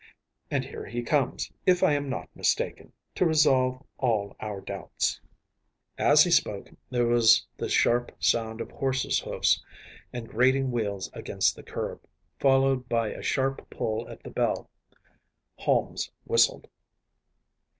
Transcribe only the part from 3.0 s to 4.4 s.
to resolve all